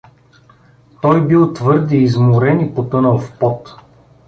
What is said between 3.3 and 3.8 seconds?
пот.